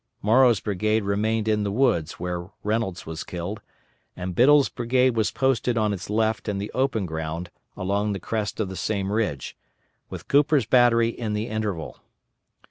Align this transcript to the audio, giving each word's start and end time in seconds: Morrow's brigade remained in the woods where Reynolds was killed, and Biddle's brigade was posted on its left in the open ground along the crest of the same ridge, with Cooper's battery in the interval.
Morrow's 0.23 0.59
brigade 0.59 1.03
remained 1.03 1.47
in 1.47 1.61
the 1.61 1.69
woods 1.71 2.13
where 2.13 2.49
Reynolds 2.63 3.05
was 3.05 3.23
killed, 3.23 3.61
and 4.15 4.33
Biddle's 4.33 4.67
brigade 4.67 5.15
was 5.15 5.29
posted 5.29 5.77
on 5.77 5.93
its 5.93 6.09
left 6.09 6.49
in 6.49 6.57
the 6.57 6.71
open 6.71 7.05
ground 7.05 7.51
along 7.77 8.13
the 8.13 8.19
crest 8.19 8.59
of 8.59 8.67
the 8.67 8.75
same 8.75 9.11
ridge, 9.11 9.55
with 10.09 10.27
Cooper's 10.27 10.65
battery 10.65 11.09
in 11.09 11.33
the 11.33 11.45
interval. 11.45 11.99